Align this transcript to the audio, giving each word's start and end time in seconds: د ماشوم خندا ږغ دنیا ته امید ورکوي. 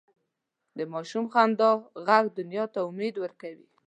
د 0.77 0.79
ماشوم 0.93 1.25
خندا 1.33 1.71
ږغ 2.05 2.09
دنیا 2.37 2.63
ته 2.73 2.79
امید 2.89 3.15
ورکوي. 3.19 3.67